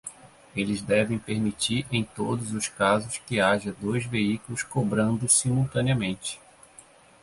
[0.55, 6.41] Eles devem permitir em todos os casos que haja dois veículos cobrando simultaneamente.